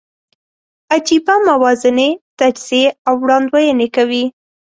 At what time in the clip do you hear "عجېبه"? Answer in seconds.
0.93-1.35